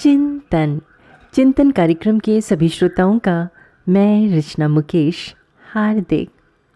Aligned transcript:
चिंतन। 0.00 0.80
चिंतन 1.32 1.70
कार्यक्रम 1.70 2.18
के 2.18 2.40
सभी 2.40 2.68
श्रोताओं 2.68 3.18
का 3.18 3.48
मैं 3.88 4.38
रचना 4.38 4.68
मुकेश 4.68 5.34
हार्दिक 5.72 6.30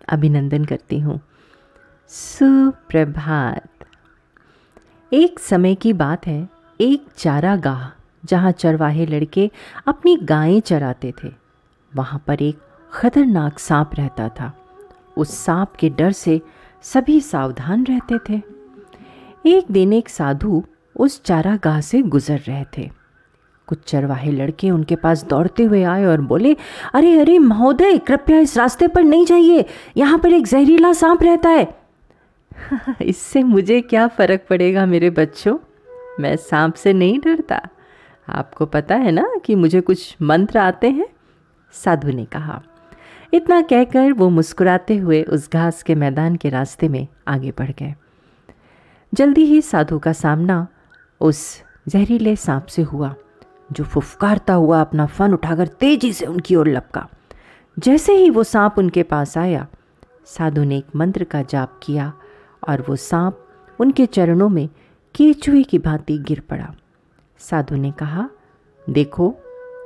अभिनंदन 0.09 0.65
करती 0.65 0.99
हूँ। 0.99 1.21
सुप्रभात। 2.09 3.69
एक 5.13 5.39
समय 5.39 5.75
की 5.75 5.93
बात 5.93 6.27
है, 6.27 6.49
एक 6.81 7.07
चारागाह 7.17 8.01
जहाँ 8.25 8.53
चरवाहे 8.53 9.07
लड़के 9.07 9.51
अपनी 9.87 10.17
गायें 10.17 10.61
चराते 10.61 11.15
थे। 11.25 11.33
वहाँ 11.97 12.25
पर 12.27 12.43
एक 12.43 12.59
खतरनाक 12.93 13.59
सांप 13.59 13.91
रहता 13.95 14.29
था। 14.29 14.53
उस 15.17 15.39
सांप 15.45 15.73
के 15.79 15.89
डर 15.89 16.13
से 16.13 16.41
सभी 16.83 17.21
सावधान 17.21 17.85
रहते 17.85 18.19
थे। 18.29 18.43
एक 19.47 19.67
दिन 19.71 19.93
एक 19.93 20.09
साधु 20.09 20.65
उस 20.97 21.23
चारागाह 21.23 21.81
से 21.81 22.03
गुजर 22.03 22.39
रहे 22.39 22.65
थे। 22.79 23.00
कुछ 23.71 23.79
चरवाहे 23.87 24.33
लड़के 24.33 24.71
उनके 24.71 24.97
पास 24.97 25.25
दौड़ते 25.25 25.63
हुए 25.63 25.83
आए 25.83 26.05
और 26.05 26.21
बोले, 26.21 26.57
अरे 26.95 27.19
अरे, 27.19 27.39
महोदय, 27.39 27.99
कृपया 27.99 28.39
इस 28.39 28.59
रास्ते 28.59 28.89
पर 28.89 29.03
नहीं 29.03 29.27
जाइए। 29.27 29.65
यहाँ 29.97 30.19
पर 30.19 30.33
एक 30.33 30.47
जहरीला 30.47 30.93
सांप 30.93 31.23
रहता 31.23 31.49
है। 31.49 31.79
इससे 33.03 33.43
मुझे 33.43 33.81
क्या 33.81 34.09
फ़र्क 34.09 34.41
पड़ेगा 34.51 34.87
मेरे 34.87 35.11
बच्चों? 35.11 35.59
मैं 36.21 36.37
सांप 36.37 36.75
से 36.75 36.93
नहीं 36.93 37.21
डरता। 37.21 37.69
आपको 38.29 38.67
पता 38.67 38.95
है 38.95 39.13
ना 39.13 39.31
कि 39.45 39.55
मुझे 39.55 39.81
कुछ 39.81 40.17
मंत्र 40.23 40.59
आते 40.59 40.91
हैं? 40.91 41.07
साधु 41.73 42.09
ने 42.09 42.25
कहा। 42.25 42.63
इतना 43.35 43.63
कहकर 43.63 44.13
वो 44.13 44.31
मुस्कुराते 44.31 44.97
हुए 44.97 45.23
उस 45.23 45.51
घास 45.53 45.83
के 45.83 45.95
मैदान 45.95 46.37
के 46.37 46.49
रास्ते 46.49 46.89
में 46.89 47.07
आगे 47.29 47.51
बढ़ 47.51 47.71
गए। 47.71 47.95
जल्दी 49.15 49.45
ही 49.45 49.63
साधु 49.63 49.99
का 49.99 50.13
सामना 50.13 50.67
उस 51.21 51.63
जहरीले 51.89 52.37
सांप 52.37 52.67
से 52.67 52.83
हुआ। 52.83 53.15
जो 53.73 53.85
फुफकारता 53.85 54.55
हुआ 54.55 54.81
अपना 54.81 55.07
फन 55.07 55.33
उठाकर 55.33 55.67
तेज़ी 55.67 56.13
से 56.13 56.27
उनकी 56.27 56.57
ओर 56.57 56.69
लपका। 56.69 57.09
जैसे 57.79 58.13
ही 58.13 58.31
वो 58.31 58.45
सांप 58.45 58.75
उनके 58.79 59.03
पास 59.03 59.39
आया, 59.39 59.67
साधु 60.25 60.65
ने 60.65 60.77
एक 60.77 60.87
मंत्र 60.97 61.25
का 61.25 61.43
जाप 61.43 61.81
किया 61.83 62.13
और 62.69 62.85
वो 62.89 62.97
सांप 62.97 63.47
उनके 63.81 64.07
चरणों 64.07 64.49
में 64.49 64.69
केचुए 65.15 65.63
की 65.63 65.79
भांति 65.79 66.19
गिर 66.19 66.41
पड़ा। 66.41 66.75
साधु 67.39 67.77
ने 67.77 67.91
कहा, 67.91 68.31
देखो, 68.91 69.35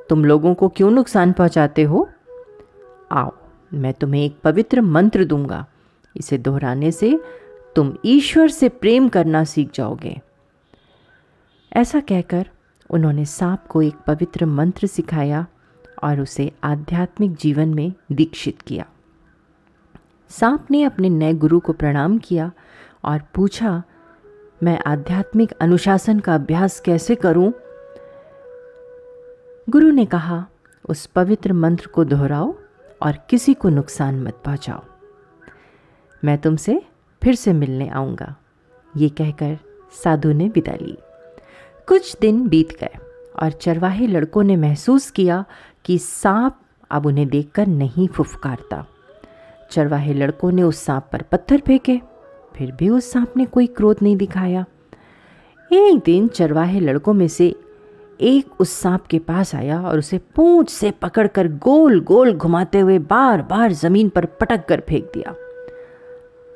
तुम 0.08 0.25
लोगों 0.25 0.55
को 0.55 0.69
क्यों 0.69 0.91
नुकसान 0.91 1.33
पहुंचाते 1.33 1.83
हो? 1.83 2.08
आओ, 3.12 3.33
मैं 3.75 3.92
तुम्हें 3.92 4.25
एक 4.25 4.41
पवित्र 4.41 4.80
मंत्र 4.80 5.25
दूँगा। 5.25 5.67
इसे 6.17 6.39
दोहराने 6.39 6.92
से 6.92 7.20
तुम 7.77 7.97
ईश्वर 8.05 8.48
से 8.48 8.69
प्रेम 8.69 9.08
करना 9.08 9.45
सीख 9.45 9.70
जाओगे। 9.75 10.20
ऐसा 11.77 12.01
कहकर 12.01 12.51
उन्होंने 12.90 13.24
सांप 13.24 13.66
को 13.66 13.82
एक 13.82 13.94
पवित्र 14.06 14.46
मंत्र 14.46 14.86
सिखाया 14.86 15.46
और 16.02 16.20
उसे 16.20 16.52
आध्यात्मिक 16.64 17.34
जीवन 17.34 17.74
में 17.74 17.92
दीक्षित 18.12 18.62
किया। 18.62 18.86
सांप 20.28 20.66
ने 20.70 20.82
अपने 20.82 21.08
नए 21.08 21.34
गुरु 21.34 21.60
को 21.60 21.72
प्रणाम 21.72 22.18
किया 22.18 22.52
और 23.05 23.22
पूछा, 23.34 23.82
मैं 24.62 24.78
आध्यात्मिक 24.86 25.52
अनुशासन 25.52 26.20
का 26.20 26.34
अभ्यास 26.34 26.80
कैसे 26.80 27.14
करूँ? 27.14 27.52
गुरु 29.70 29.90
ने 29.90 30.06
कहा, 30.06 30.46
उस 30.88 31.06
पवित्र 31.06 31.52
मंत्र 31.52 31.86
को 31.86 32.05
दोहराओ 32.05 32.55
और 33.02 33.12
किसी 33.30 33.55
को 33.55 33.68
नुकसान 33.68 34.22
मत 34.22 34.42
पहुंचाओ। 34.44 34.82
मैं 36.24 36.38
तुमसे 36.38 36.82
फिर 37.22 37.34
से 37.34 37.52
मिलने 37.52 37.88
आऊँगा। 37.88 38.36
ये 38.96 39.08
कहकर 39.08 39.58
साधु 40.05 40.32
ने 40.32 40.48
विदा 40.48 40.72
ली। 40.72 40.98
कुछ 41.88 42.16
दिन 42.20 42.48
बीत 42.48 42.70
गए 42.80 42.98
और 43.42 43.50
चरवाहे 43.50 44.06
लड़कों 44.06 44.42
ने 44.42 44.56
महसूस 44.56 45.10
किया 45.10 45.44
कि 45.84 45.98
सांप 45.98 46.58
अब 46.90 47.06
उन्हें 47.06 47.28
देखकर 47.28 47.66
नहीं 47.66 48.08
फुफकारता। 48.08 48.84
चरवाहे 49.70 50.14
लड़कों 50.14 50.52
ने 50.52 50.62
उस 50.62 50.84
सांप 50.84 51.08
पर 51.12 51.22
पत्थर 51.22 51.62
फेंके, 51.67 52.00
फिर 52.56 52.73
भी 52.73 52.89
उस 52.89 53.11
सांप 53.12 53.36
ने 53.36 53.44
कोई 53.44 53.67
क्रोध 53.67 53.96
नहीं 54.02 54.17
दिखाया। 54.17 54.64
एक 55.73 56.02
दिन 56.05 56.28
चरवाहे 56.28 56.80
लड़कों 56.80 57.12
में 57.12 57.28
से 57.28 57.55
एक 58.20 58.61
उस 58.61 58.73
सांप 58.73 59.06
के 59.06 59.18
पास 59.18 59.55
आया 59.55 59.80
और 59.80 59.98
उसे 59.98 60.18
पूंछ 60.18 60.70
से 60.70 60.90
पकड़कर 60.90 61.48
गोल 61.48 62.00
गोल 62.00 62.33
घुमाते 62.33 62.78
हुए 62.78 62.98
बार 62.98 63.42
बार 63.42 63.73
ज़मीन 63.73 64.08
पर 64.08 64.24
पटक 64.24 64.67
कर 64.68 64.83
फेंक 64.89 65.11
दिया। 65.14 65.34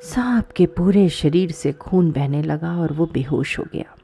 सांप 0.03 0.51
के 0.51 0.65
पूरे 0.65 1.09
शरीर 1.09 1.51
से 1.51 1.71
खून 1.71 2.11
बहने 2.11 2.43
लगा 2.43 2.77
और 2.77 2.93
वो 2.93 3.05
बेहोश 3.05 3.59
हो 3.59 3.65
गया। 3.73 3.95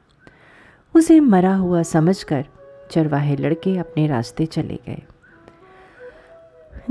उसे 0.96 1.20
मरा 1.20 1.54
हुआ 1.54 1.82
समझकर 1.82 2.44
चरवाहे 2.90 3.36
लड़के 3.36 3.78
अपने 3.78 4.06
रास्ते 4.06 4.46
चले 4.46 4.80
गए। 4.86 5.02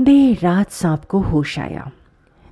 देर 0.00 0.38
रात 0.42 0.70
सांप 0.70 1.04
को 1.04 1.18
होश 1.18 1.58
आया। 1.58 1.90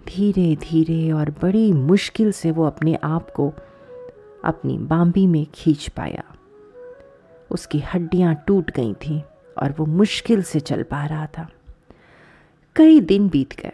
धीरे 0.08 0.56
धीरे 0.56 1.12
और 1.12 1.30
बड़ी 1.30 1.72
मुश्किल 1.72 2.32
से 2.32 2.50
वो 2.50 2.66
अपने 2.66 2.94
आप 2.94 3.30
को 3.30 3.52
अपनी 4.44 4.78
बाम्बी 4.78 5.26
में 5.26 5.46
खींच 5.54 5.88
पाया। 5.88 6.24
उसकी 7.50 7.78
हड्डियाँ 7.78 8.44
टूट 8.46 8.70
गई 8.70 8.94
थीं 8.94 9.22
और 9.62 9.74
वो 9.78 9.86
मुश्किल 9.86 10.42
से 10.42 10.60
चल 10.60 10.82
पा 10.82 11.06
रहा 11.06 11.26
था। 11.26 11.48
कई 12.76 13.00
दिन 13.00 13.28
बीत 13.28 13.60
गए। 13.60 13.72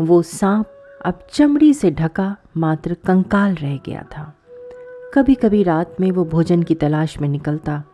वो 0.00 0.22
सांप 0.22 0.66
अब 1.04 1.26
चमड़ी 1.32 1.74
से 1.74 1.90
ढका 1.90 2.36
मात्र 2.56 2.94
कंकाल 2.94 3.54
रह 3.54 3.76
गया 3.76 4.02
था। 4.02 4.38
कभी 5.14 5.34
कभी 5.34 5.62
रात 5.62 5.96
में 6.00 6.10
वो 6.10 6.24
भोजन 6.24 6.62
की 6.62 6.74
तलाश 6.74 7.20
में 7.20 7.28
निकलता। 7.28 7.84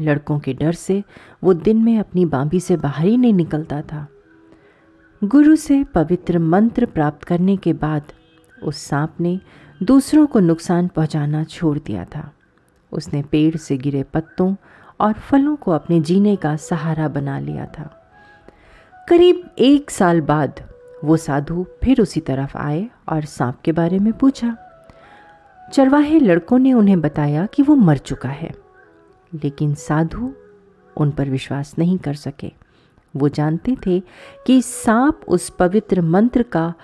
लड़कों 0.00 0.38
के 0.38 0.54
डर 0.54 0.72
से 0.72 1.04
वो 1.44 1.54
दिन 1.54 1.76
में 1.76 1.98
अपनी 1.98 2.26
बांबी 2.26 2.60
से 2.60 2.76
बाहर 2.76 3.06
ही 3.06 3.16
नहीं 3.16 3.32
निकलता 3.32 3.82
था। 3.82 4.08
गुरु 5.24 5.56
से 5.56 5.84
पवित्र 5.84 6.38
मंत्र 6.38 6.86
प्राप्त 6.86 7.24
करने 7.24 7.56
के 7.56 7.72
बाद 7.72 8.02
उस 8.62 8.76
सांप 8.76 9.14
ने 9.20 9.40
दूसरों 9.82 10.26
को 10.26 10.40
नुकसान 10.40 10.88
पहुंचाना 10.88 11.44
छोड़ 11.44 11.78
दिया 11.78 12.04
था। 12.04 12.32
उसने 12.92 13.22
पेड़ 13.22 13.56
से 13.56 13.76
गिरे 13.76 14.02
पत्तों 14.02 14.54
और 15.00 15.12
फलों 15.12 15.56
को 15.56 15.70
अपने 15.70 16.00
जीने 16.00 16.36
का 16.36 16.56
सहारा 16.56 17.08
बना 17.08 17.38
लिया 17.38 17.66
था। 17.66 18.12
करीब 19.08 19.50
एक 19.58 19.90
साल 19.90 20.20
बाद 20.20 20.60
वो 21.04 21.16
साधु 21.16 21.66
फिर 21.84 22.00
उसी 22.00 22.20
तरफ़ 22.20 22.58
आए 22.58 22.90
और 23.08 23.24
सांप 23.24 23.60
के 23.64 23.72
बारे 23.72 23.98
में 23.98 24.12
पूछा। 24.12 24.61
चरवाहे 25.72 26.20
लड़कों 26.20 26.58
ने 26.58 26.72
उन्हें 26.72 27.00
बताया 27.00 27.46
कि 27.46 27.62
वो 27.62 27.74
मर 27.74 27.98
चुका 27.98 28.28
है। 28.28 28.54
लेकिन 29.44 29.74
साधु 29.74 30.32
उन 30.96 31.10
पर 31.10 31.30
विश्वास 31.30 31.74
नहीं 31.78 31.98
कर 31.98 32.14
सके। 32.14 32.52
वो 33.16 33.28
जानते 33.28 33.76
थे 33.86 34.02
कि 34.46 34.62
सांप 34.62 35.20
उस 35.28 35.50
पवित्र 35.50 36.00
मंत्र 36.00 36.42
का 36.42 36.74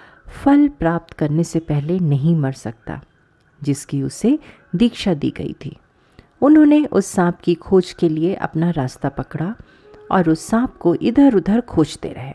फल 0.44 0.69
प्राप्त 0.69 1.12
करने 1.12 1.44
से 1.44 1.59
पहले 1.59 1.99
नहीं 1.99 2.37
मर 2.37 2.53
सकता, 2.53 3.00
जिसकी 3.62 4.03
उसे 4.03 4.38
दीक्षा 4.76 5.15
दी 5.15 5.31
गई 5.37 5.56
थी। 5.65 5.76
उन्होंने 6.43 6.84
उस 6.84 7.06
सांप 7.06 7.38
की 7.38 7.55
खोज 7.55 7.93
के 7.93 8.09
लिए 8.09 8.34
अपना 8.34 8.70
रास्ता 8.70 9.09
पकड़ा 9.09 9.55
और 10.10 10.31
उस 10.31 10.47
सांप 10.47 10.76
को 10.76 10.94
इधर 10.94 11.34
उधर 11.34 11.60
खोजते 11.60 12.09
रहे। 12.09 12.34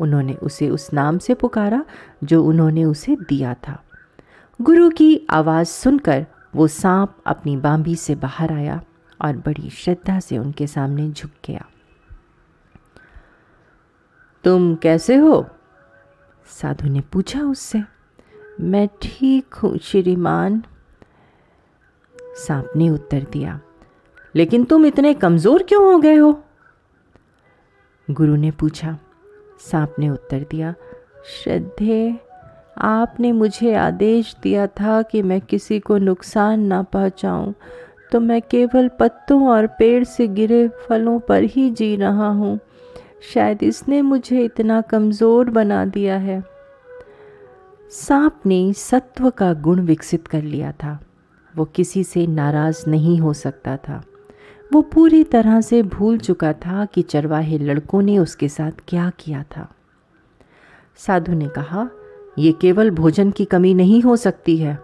उन्होंने 0.00 0.34
उसे 0.34 0.68
उस 0.68 0.92
नाम 0.92 1.18
से 1.18 1.34
पुकारा 1.34 1.84
जो 2.24 2.44
उन्होंने 2.44 2.84
उसे 2.84 3.16
दिया 3.28 3.54
था। 3.54 3.82
गुरु 4.62 4.90
की 4.90 5.26
आवाज़ 5.30 5.66
सुनकर 5.66 6.26
वो 6.54 6.68
सांप 6.68 7.18
अपनी 7.26 7.56
बांबी 7.56 7.96
से 7.96 8.14
बाहर 8.14 8.52
आया 8.52 8.82
और 9.22 9.36
बड़ी 9.36 9.70
श्रद्धा 9.70 10.20
से 10.20 10.38
उनके 10.38 10.66
सामने 10.66 11.10
झुक 11.10 11.30
गया। 11.46 11.66
तुम 14.44 14.74
कैसे 14.74 15.16
हो? 15.16 15.46
साधु 16.46 16.88
ने 16.88 17.00
पूछा 17.00 17.42
उससे। 17.42 17.82
मैं 18.60 18.88
ठीक 19.02 19.54
हूँ, 19.54 19.78
श्रीमान। 19.78 20.62
सांप 22.22 22.72
ने 22.76 22.90
उत्तर 22.90 23.26
दिया। 23.32 23.60
लेकिन 24.34 24.64
तुम 24.64 24.86
इतने 24.86 25.14
कमज़ोर 25.14 25.62
क्यों 25.62 25.92
हो 25.92 25.98
गए 25.98 26.16
हो? 26.16 26.44
गुरु 28.10 28.36
ने 28.36 28.50
पूछा। 28.50 28.98
सांप 29.60 29.94
ने 29.98 30.10
उत्तर 30.10 30.46
दिया, 30.50 30.74
श्रद्धे 31.26 32.20
आपने 32.78 33.32
मुझे 33.32 33.74
आदेश 33.74 34.36
दिया 34.42 34.66
था 34.66 35.02
कि 35.02 35.22
मैं 35.22 35.40
किसी 35.40 35.80
को 35.80 35.98
नुकसान 35.98 36.60
ना 36.60 36.82
पहुंचाऊं, 36.82 37.52
तो 38.12 38.20
मैं 38.20 38.42
केवल 38.42 38.88
पत्तों 38.88 39.48
और 39.48 39.66
पेड़ 39.66 40.04
से 40.04 40.28
गिरे 40.28 40.68
फलों 40.68 41.20
पर 41.20 41.42
ही 41.42 41.70
जी 41.70 41.96
रहा 41.96 42.28
हूँ। 42.28 42.60
शायद 43.34 43.62
इसने 43.62 44.02
मुझे 44.02 44.44
इतना 44.44 44.80
कमज़ोर 44.80 45.50
बना 45.50 45.84
दिया 45.84 46.16
है। 46.16 46.44
सांप 47.90 48.40
ने 48.46 48.72
सत्व 48.72 49.30
का 49.30 49.52
गुण 49.52 49.80
विकसित 49.80 50.26
कर 50.26 50.42
लिया 50.42 50.72
था। 50.72 51.00
वो 51.56 51.64
किसी 51.64 52.04
से 52.04 52.26
नाराज़ 52.26 52.90
नहीं 52.90 53.18
हो 53.18 53.32
सकता 53.32 53.76
था। 53.76 54.04
वो 54.72 54.82
पूरी 54.82 55.24
तरह 55.24 55.60
से 55.60 55.82
भूल 55.82 56.18
चुका 56.18 56.52
था 56.52 56.84
कि 56.84 57.02
चरवाहे 57.02 57.58
लड़कों 57.58 58.02
ने 58.02 58.18
उसके 58.18 58.48
साथ 58.48 58.72
क्या 58.88 59.12
किया 59.18 59.44
था। 59.56 59.68
साधु 60.96 61.32
ने 61.32 61.48
कहा 61.48 61.88
ये 62.38 62.52
केवल 62.52 62.90
भोजन 62.90 63.30
की 63.30 63.44
कमी 63.44 63.74
नहीं 63.74 64.02
हो 64.02 64.16
सकती 64.16 64.56
है। 64.56 64.78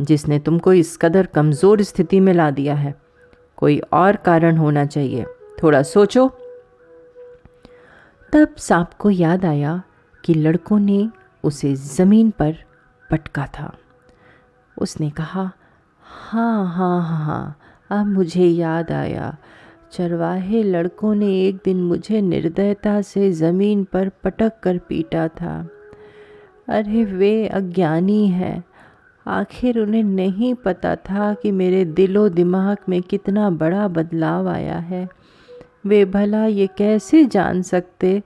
जिसने 0.00 0.38
तुमको 0.38 0.72
इस 0.72 0.96
कदर 0.96 1.26
कमज़ोर 1.26 1.82
स्थिति 1.82 2.20
में 2.20 2.32
ला 2.34 2.50
दिया 2.50 2.74
है, 2.74 2.94
कोई 3.56 3.78
और 3.78 4.16
कारण 4.16 4.56
होना 4.56 4.84
चाहिए। 4.84 5.24
थोड़ा 5.62 5.82
सोचो। 5.82 6.28
तब 8.32 8.54
सांप 8.58 8.92
को 8.98 9.10
याद 9.10 9.44
आया 9.44 9.82
कि 10.24 10.34
लड़कों 10.34 10.78
ने 10.78 11.08
उसे 11.44 11.74
ज़मीन 11.74 12.30
पर 12.30 12.56
पटका 13.10 13.46
था। 13.46 13.76
उसने 14.76 15.10
कहा 15.10 15.50
हाँ 16.02 16.66
हाँ 16.66 17.02
हाँ 17.02 17.24
हाँ 17.24 17.58
अब 17.90 18.06
मुझे 18.06 18.46
याद 18.46 18.90
आया। 18.92 19.36
चरवाहे 19.92 20.62
लड़कों 20.62 21.14
ने 21.14 21.26
एक 21.40 21.60
दिन 21.64 21.82
मुझे 21.82 22.20
निर्दयता 22.20 23.00
से 23.02 23.30
ज़मीन 23.32 23.84
पर 23.84 24.08
पटक 24.24 24.52
कर 24.62 24.78
पीटा 24.78 25.28
था। 25.28 25.68
अरे 26.68 27.04
वे 27.04 27.46
अज्ञानी 27.46 28.26
हैं। 28.28 28.64
आखिर 29.26 29.78
उन्हें 29.78 30.02
नहीं 30.02 30.54
पता 30.54 30.96
था 30.96 31.34
कि 31.34 31.50
मेरे 31.50 31.84
दिलो 31.84 32.28
दिमाग 32.28 32.76
में 32.88 33.02
कितना 33.02 33.50
बड़ा 33.50 33.88
बदलाव 33.88 34.48
आया 34.48 34.78
है। 34.78 35.08
वे 35.86 36.04
भला 36.04 36.46
ये 36.46 36.66
कैसे 36.66 37.24
जान 37.24 37.62
सकते 37.62 38.22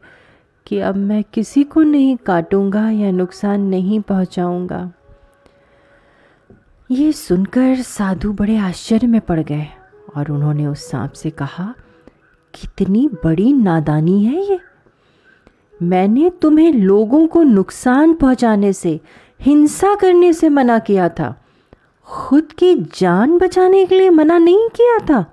कि 0.66 0.78
अब 0.78 0.96
मैं 0.96 1.24
किसी 1.32 1.64
को 1.64 1.82
नहीं 1.82 2.16
काटूँगा 2.16 2.90
या 2.90 3.10
नुकसान 3.10 3.60
नहीं 3.60 4.00
पहुंचाऊँगा? 4.00 4.92
ये 6.90 7.12
सुनकर 7.12 7.76
साधु 7.76 8.32
बड़े 8.32 8.56
आश्चर्य 8.56 9.06
में 9.06 9.20
पड़ 9.20 9.40
गए 9.40 9.66
और 10.16 10.30
उन्होंने 10.30 10.66
उस 10.66 10.90
सांप 10.90 11.12
से 11.12 11.30
कहा, 11.30 11.74
कितनी 12.54 13.08
बड़ी 13.24 13.52
नादानी 13.52 14.24
है 14.24 14.50
ये। 14.50 14.60
मैंने 15.82 16.30
तुम्हें 16.30 16.72
लोगों 16.72 17.26
को 17.26 17.42
नुकसान 17.42 18.14
पहुँचाने 18.14 18.72
से, 18.72 19.00
हिंसा 19.40 19.94
करने 19.94 20.32
से 20.32 20.48
मना 20.48 20.78
किया 20.78 21.08
था। 21.08 21.34
खुद 22.04 22.52
की 22.52 22.74
जान 22.74 23.38
बचाने 23.38 23.84
के 23.86 23.98
लिए 23.98 24.10
मना 24.10 24.38
नहीं 24.38 24.68
किया 24.68 24.98
था। 24.98 25.24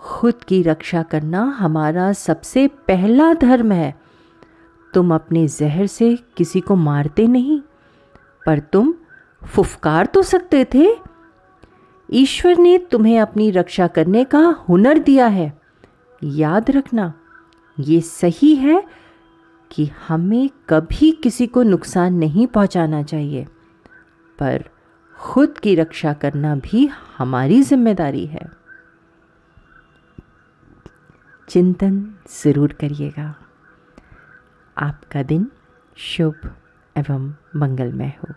खुद 0.00 0.34
की 0.48 0.62
रक्षा 0.62 1.02
करना 1.02 1.42
हमारा 1.58 2.12
सबसे 2.12 2.66
पहला 2.66 3.32
धर्म 3.34 3.72
है। 3.72 3.94
तुम 4.94 5.14
अपने 5.14 5.48
जहर 5.48 5.86
से 5.86 6.16
किसी 6.36 6.60
को 6.60 6.76
मारते 6.76 7.26
नहीं, 7.26 7.60
पर 8.46 8.58
तुम 8.58 8.94
फुफकार 9.46 10.06
तो 10.06 10.22
सकते 10.22 10.66
थे। 10.74 10.88
ईश्वर 12.12 12.58
ने 12.58 12.78
तुम्हें 12.78 13.20
अपनी 13.20 13.50
रक्षा 13.50 13.86
करने 13.86 14.24
का 14.24 14.40
हुनर 14.68 14.98
दिया 14.98 15.26
है। 15.26 15.52
याद 16.22 16.70
रखना, 16.70 17.12
ये 17.80 18.00
सही 18.00 18.54
है 18.54 18.82
कि 19.70 19.86
हमें 20.08 20.48
कभी 20.68 21.10
किसी 21.12 21.46
को 21.46 21.62
नुकसान 21.62 22.14
नहीं 22.14 22.46
पहुंचाना 22.46 23.02
चाहिए, 23.02 23.44
पर 24.38 24.64
खुद 25.16 25.58
की 25.58 25.74
रक्षा 25.74 26.12
करना 26.12 26.54
भी 26.56 26.86
हमारी 27.16 27.62
ज़िम्मेदारी 27.62 28.26
है। 28.26 28.46
चिंतन 31.48 32.14
ज़रूर 32.44 32.72
करिएगा। 32.72 33.34
आपका 34.76 35.22
दिन 35.22 35.50
शुभ 35.96 36.50
एवं 36.96 37.34
मंगलमय 37.56 38.12
हो। 38.18 38.34